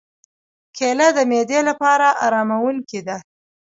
کېله 0.77 1.07
د 1.15 1.17
معدې 1.29 1.59
لپاره 1.69 2.07
آراموونکې 2.25 2.99
ده. 3.07 3.17